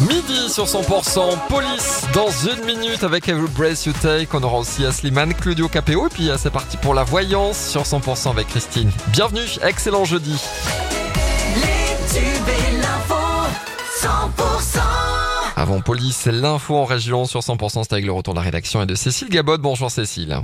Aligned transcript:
Midi 0.00 0.48
sur 0.48 0.64
100%, 0.64 1.38
police 1.48 2.02
dans 2.12 2.28
une 2.30 2.64
minute 2.64 3.04
avec 3.04 3.28
Every 3.28 3.48
Breath 3.50 3.86
You 3.86 3.92
Take. 3.92 4.28
On 4.34 4.42
aura 4.42 4.58
aussi 4.58 4.84
Asliman, 4.84 5.32
Claudio 5.34 5.68
Capéo. 5.68 6.06
Et 6.06 6.10
puis 6.10 6.30
c'est 6.36 6.50
parti 6.50 6.76
pour 6.76 6.92
la 6.92 7.04
voyance 7.04 7.58
sur 7.58 7.82
100% 7.82 8.30
avec 8.30 8.48
Christine. 8.48 8.90
Bienvenue, 9.12 9.46
excellent 9.62 10.04
jeudi. 10.04 10.36
Avant 15.54 15.80
police, 15.80 16.26
l'info 16.26 16.76
en 16.76 16.84
région 16.84 17.24
sur 17.24 17.40
100%, 17.40 17.84
c'est 17.84 17.92
avec 17.92 18.04
le 18.04 18.12
retour 18.12 18.34
de 18.34 18.38
la 18.40 18.44
rédaction 18.44 18.82
et 18.82 18.86
de 18.86 18.96
Cécile 18.96 19.28
Gabot. 19.28 19.58
Bonjour 19.58 19.90
Cécile. 19.92 20.40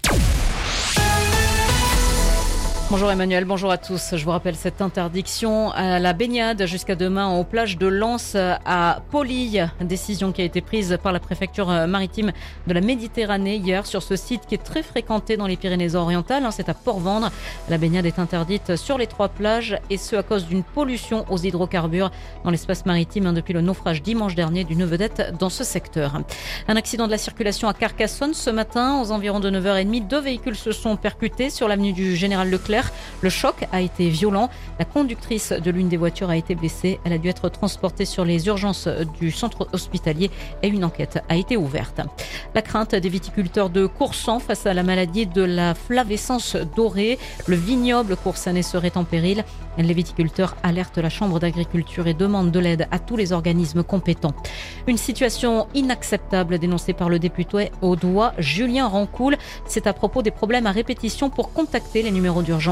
Bonjour 2.93 3.11
Emmanuel, 3.11 3.46
bonjour 3.46 3.70
à 3.70 3.79
tous. 3.79 4.16
Je 4.16 4.22
vous 4.22 4.32
rappelle 4.32 4.54
cette 4.54 4.82
interdiction 4.82 5.70
à 5.70 5.98
la 5.98 6.12
baignade 6.12 6.66
jusqu'à 6.66 6.95
demain 6.95 7.38
aux 7.38 7.42
plages 7.42 7.79
de 7.79 7.86
Lens 7.86 8.36
à 8.36 9.01
Poly. 9.10 9.60
Décision 9.80 10.30
qui 10.30 10.42
a 10.42 10.45
été 10.45 10.60
prise 10.60 10.98
par 11.02 11.15
la 11.15 11.18
préfecture 11.18 11.68
maritime 11.88 12.32
de 12.66 12.74
la 12.74 12.82
Méditerranée 12.82 13.56
hier 13.56 13.87
sur 13.87 14.02
ce 14.02 14.15
site 14.15 14.42
qui 14.46 14.56
est 14.56 14.62
très 14.62 14.82
fréquenté 14.82 15.38
dans 15.38 15.46
les 15.46 15.56
Pyrénées-Orientales. 15.56 16.46
C'est 16.51 16.68
à 16.68 16.74
Port-Vendre. 16.74 17.30
La 17.70 17.78
baignade 17.78 18.05
est 18.05 18.18
interdite 18.18 18.77
sur 18.77 18.98
les 18.98 19.06
trois 19.06 19.30
plages 19.30 19.79
et 19.88 19.96
ce 19.96 20.16
à 20.16 20.23
cause 20.23 20.45
d'une 20.45 20.62
pollution 20.62 21.24
aux 21.30 21.38
hydrocarbures 21.38 22.10
dans 22.45 22.51
l'espace 22.51 22.84
maritime 22.84 23.24
hein, 23.24 23.32
depuis 23.32 23.54
le 23.54 23.62
naufrage 23.62 24.02
dimanche 24.02 24.34
dernier 24.34 24.65
d'une 24.65 24.84
vedette 24.84 25.34
dans 25.38 25.48
ce 25.48 25.65
secteur. 25.65 26.20
Un 26.68 26.77
accident 26.77 27.06
de 27.06 27.12
la 27.12 27.18
circulation 27.18 27.68
à 27.68 27.73
Carcassonne 27.73 28.34
ce 28.34 28.51
matin 28.51 29.01
aux 29.01 29.12
environs 29.12 29.40
de 29.40 29.51
9h30. 29.51 30.09
Deux 30.09 30.20
véhicules 30.20 30.56
se 30.56 30.73
sont 30.73 30.96
percutés 30.96 31.48
sur 31.48 31.68
l'avenue 31.68 31.95
du 31.95 32.16
Général 32.16 32.51
Leclerc. 32.51 32.81
Le 33.20 33.30
choc 33.30 33.66
a 33.72 33.80
été 33.80 34.09
violent. 34.09 34.50
La 34.78 34.84
conductrice 34.84 35.52
de 35.52 35.70
l'une 35.70 35.88
des 35.88 35.96
voitures 35.96 36.30
a 36.30 36.36
été 36.36 36.54
blessée. 36.54 36.98
Elle 37.04 37.12
a 37.12 37.18
dû 37.18 37.28
être 37.28 37.48
transportée 37.48 38.04
sur 38.04 38.24
les 38.24 38.46
urgences 38.46 38.88
du 39.20 39.30
centre 39.30 39.68
hospitalier 39.73 40.30
et 40.62 40.68
une 40.68 40.84
enquête 40.84 41.23
a 41.29 41.37
été 41.37 41.57
ouverte. 41.57 42.01
La 42.54 42.62
crainte 42.62 42.95
des 42.95 43.09
viticulteurs 43.09 43.70
de 43.70 43.87
Coursan 43.87 44.38
face 44.38 44.66
à 44.66 44.74
la 44.74 44.82
maladie 44.82 45.26
de 45.26 45.42
la 45.42 45.74
flavescence 45.74 46.57
dorée. 46.76 47.18
Le 47.46 47.57
vignoble 47.57 48.16
coursanais 48.16 48.62
serait 48.62 48.96
en 48.96 49.04
péril. 49.04 49.45
Les 49.79 49.95
viticulteurs 49.95 50.57
alertent 50.62 50.98
la 50.98 51.09
Chambre 51.09 51.38
d'agriculture 51.38 52.07
et 52.07 52.14
demandent 52.14 52.51
de 52.51 52.59
l'aide 52.59 52.88
à 52.90 52.98
tous 52.98 53.16
les 53.16 53.32
organismes 53.32 53.82
compétents. 53.82 54.35
Une 54.87 54.98
situation 54.98 55.66
inacceptable 55.74 56.59
dénoncée 56.59 56.92
par 56.92 57.09
le 57.09 57.18
député 57.18 57.70
au 57.80 57.96
doigt 57.96 58.32
Julien 58.38 58.87
Rancoul. 58.87 59.37
C'est 59.66 59.87
à 59.87 59.92
propos 59.92 60.23
des 60.23 60.30
problèmes 60.30 60.66
à 60.66 60.70
répétition 60.73 61.30
pour 61.30 61.52
contacter 61.52 62.02
les 62.02 62.10
numéros 62.10 62.42
d'urgence. 62.42 62.71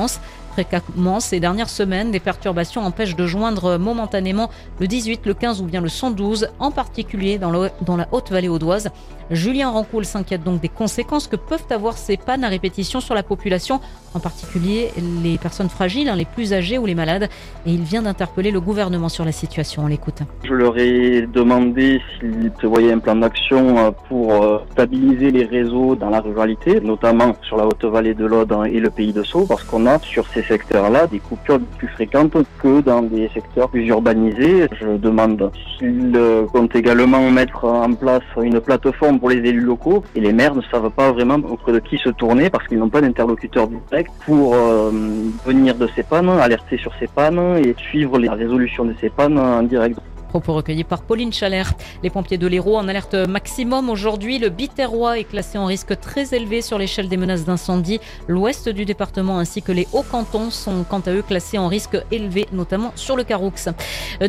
Fréquemment, 0.53 1.21
ces 1.21 1.39
dernières 1.39 1.69
semaines, 1.69 2.11
des 2.11 2.19
perturbations 2.19 2.83
empêchent 2.83 3.15
de 3.15 3.27
joindre 3.27 3.79
momentanément 3.79 4.51
le 4.81 4.89
18, 4.89 5.25
le 5.27 5.35
15 5.35 5.61
ou 5.61 5.65
bien 5.65 5.81
le 5.81 5.89
112, 5.89 6.49
en 6.59 6.71
particulier 6.71 7.39
dans, 7.39 7.53
dans 7.83 7.97
la 7.97 8.09
Haute-Vallée 8.11 8.49
audoise. 8.49 8.91
Julien 9.31 9.71
Rancoul 9.71 10.05
s'inquiète 10.05 10.43
donc 10.43 10.61
des 10.61 10.69
conséquences 10.69 11.29
que 11.29 11.37
peuvent 11.37 11.67
avoir 11.71 11.97
ces 11.97 12.17
pannes 12.17 12.43
à 12.43 12.49
répétition 12.49 12.99
sur 12.99 13.15
la 13.15 13.23
population, 13.23 13.81
en 14.15 14.19
particulier 14.19 14.91
les 15.23 15.39
personnes 15.39 15.69
fragiles, 15.69 16.09
hein, 16.09 16.17
les 16.17 16.25
plus 16.25 16.53
âgées 16.53 16.79
ou 16.79 16.87
les 16.87 16.97
malades. 16.97 17.29
Et 17.65 17.73
il 17.73 17.83
vient 17.83 18.03
d'interpeller 18.03 18.51
le 18.51 18.61
gouvernement 18.61 19.09
sur 19.09 19.25
la 19.25 19.31
situation. 19.31 19.85
On 19.85 19.87
l'écoute. 19.87 20.23
Je 20.43 20.53
leur 20.53 20.77
ai 20.79 21.29
demandé 21.33 22.01
s'ils 22.19 22.51
prévoyaient 22.51 22.93
un 22.93 22.99
plan 22.99 23.15
d'action 23.15 23.79
euh, 23.79 23.91
pour 24.09 24.33
euh, 24.33 24.59
stabiliser 24.73 25.31
les 25.31 25.45
réseaux 25.45 25.95
dans 25.95 26.11
la 26.11 26.21
ruralité, 26.21 26.81
notamment 26.81 27.37
sur 27.43 27.57
la 27.57 27.67
Haute-Vallée 27.67 28.15
de 28.15 28.25
l'Aude 28.27 28.53
et 28.67 28.81
le 28.81 28.91
pays 28.91 29.13
de 29.13 29.23
Sceaux, 29.23 29.47
parce 29.47 29.63
qu'on 29.63 29.87
a 29.87 29.90
sur 29.99 30.27
ces 30.29 30.43
secteurs-là 30.43 31.07
des 31.07 31.19
coupures 31.19 31.61
plus 31.79 31.89
fréquentes 31.89 32.37
que 32.63 32.81
dans 32.81 33.03
des 33.03 33.29
secteurs 33.35 33.69
plus 33.69 33.87
urbanisés. 33.87 34.67
Je 34.81 34.97
demande 34.97 35.51
s'ils 35.79 36.13
euh, 36.15 36.47
comptent 36.47 36.77
également 36.77 37.31
mettre 37.31 37.65
en 37.65 37.93
place 37.93 38.23
une 38.41 38.61
plateforme 38.61 39.19
pour 39.19 39.31
les 39.31 39.37
élus 39.37 39.61
locaux 39.61 40.05
et 40.15 40.21
les 40.21 40.33
maires 40.33 40.55
ne 40.55 40.63
savent 40.63 40.91
pas 40.91 41.13
vraiment 41.13 41.37
auprès 41.37 41.73
de 41.73 41.79
qui 41.79 41.99
se 41.99 42.11
tourner 42.11 42.51
parce 42.51 42.67
qu'ils 42.67 42.79
n'ont 42.79 42.89
pas 42.89 43.01
d'interlocuteur 43.01 43.69
direct 43.69 44.11
pour 44.25 44.55
euh, 44.55 44.91
venir 45.45 45.75
de 45.75 45.89
ces 45.95 46.03
pannes, 46.03 46.29
alerter 46.29 46.77
sur 46.77 46.93
ces 46.99 47.07
pannes 47.07 47.59
et 47.65 47.75
suivre 47.79 48.19
la 48.19 48.35
résolution 48.35 48.85
de 48.85 48.95
ces 49.01 49.11
pannes 49.11 49.39
en 49.39 49.63
direct. 49.63 49.99
Propos 50.31 50.55
recueillis 50.55 50.85
par 50.85 51.03
Pauline 51.03 51.33
Chalère. 51.33 51.73
Les 52.05 52.11
pompiers 52.11 52.39
de 52.39 52.47
l'Hérault 52.47 52.77
en 52.77 52.87
alerte 52.87 53.15
maximum 53.15 53.91
aujourd'hui. 53.91 54.39
Le 54.39 54.49
Biterrois 54.49 55.19
est 55.19 55.25
classé 55.25 55.59
en 55.59 55.67
risque 55.67 55.99
très 55.99 56.33
élevé 56.37 56.63
sur 56.63 56.79
l'échelle 56.79 57.09
des 57.09 57.17
menaces 57.17 57.45
d'incendie. 57.45 57.99
L'ouest 58.29 58.69
du 58.69 58.85
département 58.85 59.41
ainsi 59.41 59.61
que 59.61 59.73
les 59.73 59.89
hauts 59.93 60.05
cantons 60.05 60.51
sont 60.51 60.85
quant 60.89 61.01
à 61.01 61.11
eux 61.11 61.23
classés 61.23 61.59
en 61.59 61.67
risque 61.67 61.99
élevé, 62.13 62.47
notamment 62.53 62.93
sur 62.95 63.17
le 63.17 63.25
Caroux. 63.25 63.51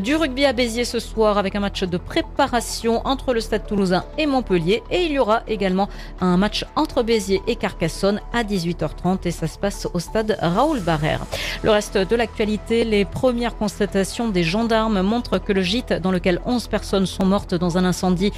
Du 0.02 0.16
rugby 0.16 0.46
à 0.46 0.54
Béziers 0.54 0.86
ce 0.86 0.98
soir 0.98 1.38
avec 1.38 1.56
un 1.56 1.60
match 1.60 1.84
de 1.84 1.98
préparation 1.98 3.06
entre 3.06 3.36
le 3.36 3.40
Stade 3.40 3.68
toulousain 3.68 4.04
et 4.18 4.26
Montpellier. 4.26 4.82
Et 4.90 5.04
il 5.04 5.12
y 5.12 5.20
aura 5.20 5.44
également 5.48 5.88
un 6.20 6.36
match 6.36 6.66
entre 6.76 7.04
Béziers 7.04 7.44
et 7.46 7.56
Carcassonne 7.56 8.22
à 8.34 8.44
18h30 8.44 9.20
et 9.26 9.32
ça 9.32 9.46
se 9.46 9.60
passe 9.60 9.88
au 9.94 10.00
stade 10.00 10.36
Raoul 10.42 10.80
Barrère. 10.80 11.22
Le 11.62 11.70
reste 11.70 12.00
de 12.00 12.16
l'actualité, 12.16 12.86
les 12.86 13.06
premières 13.06 13.56
constatations 13.56 14.30
des 14.30 14.44
gendarmes 14.44 15.04
montrent 15.04 15.38
que 15.38 15.54
le 15.54 15.62
gîte 15.62 15.91
dans 15.94 16.12
lequel 16.12 16.40
11 16.46 16.68
personnes 16.68 17.06
sont 17.06 17.26
mortes 17.26 17.56
dans 17.56 17.78
un 17.78 17.86
incendie 17.86 18.32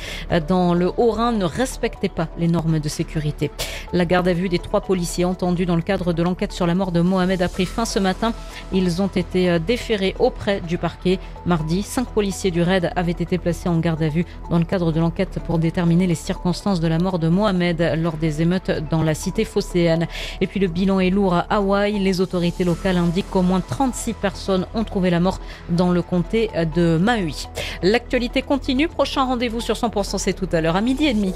dans 0.47 0.74
le 0.74 0.91
Haut-Rhin 0.97 1.31
ne 1.34 1.46
respectait 1.46 2.09
pas 2.09 2.28
les 2.38 2.47
normes 2.47 2.80
de 2.80 2.90
sécurité. 2.90 3.52
La 3.91 4.06
garde 4.06 4.28
à 4.28 4.34
vue 4.34 4.50
des 4.50 4.59
trois 4.59 4.81
policiers 4.81 5.25
entendus 5.25 5.66
dans 5.66 5.75
le 5.75 5.81
cadre 5.81 6.14
de 6.14 6.24
l'enquête 6.24 6.52
sur 6.52 6.68
la 6.68 6.75
mort 6.75 6.91
de 6.91 7.02
Mohamed 7.02 7.41
a 7.41 7.50
pris 7.50 7.66
fin 7.66 7.86
ce 7.86 8.00
matin. 8.00 8.34
Ils 8.72 9.02
ont 9.02 9.08
été 9.08 9.59
déférés 9.59 10.16
auprès 10.19 10.62
du 10.62 10.78
parquet. 10.78 11.19
Mardi, 11.46 11.84
cinq 11.84 12.08
policiers 12.08 12.52
du 12.52 12.62
RAID 12.62 12.91
avaient 12.96 13.12
été 13.12 13.38
placés 13.38 13.70
en 13.70 13.80
garde 13.80 14.02
à 14.02 14.09
vue 14.09 14.25
dans 14.50 14.59
le 14.59 14.66
cadre 14.66 14.91
de 14.91 15.00
l'enquête 15.00 15.40
pour 15.46 15.59
déterminer 15.59 16.08
les 16.08 16.16
circonstances 16.16 16.80
de 16.80 16.88
la 16.88 17.00
mort 17.00 17.20
de 17.20 17.28
Mohamed 17.28 17.97
lors 17.97 18.18
des 18.18 18.41
émeutes 18.41 18.72
dans 18.90 19.03
la 19.03 19.14
cité 19.14 19.46
phocéenne. 19.46 20.08
Et 20.41 20.47
puis 20.47 20.59
le 20.59 20.68
bilan 20.68 21.00
est 21.00 21.09
lourd 21.09 21.34
à 21.34 21.46
Hawaï. 21.50 22.00
Les 22.00 22.22
autorités 22.22 22.64
locales 22.64 22.97
indiquent 22.97 23.30
qu'au 23.30 23.41
moins 23.41 23.62
36 23.62 24.14
personnes 24.14 24.66
ont 24.74 24.84
trouvé 24.84 25.09
la 25.09 25.20
mort 25.20 25.40
dans 25.70 25.91
le 25.91 26.02
comté 26.02 26.50
de 26.75 26.97
Maui. 26.97 27.43
L'actualité 27.81 28.42
continue. 28.42 28.88
Prochain 28.88 29.26
rendez-vous 29.26 29.62
sur 29.62 29.76
100%, 29.76 30.18
c'est 30.18 30.34
tout 30.34 30.50
à 30.52 30.62
l'heure 30.62 30.76
à 30.76 30.81
midi 30.81 31.08
et 31.08 31.14
demi. 31.14 31.34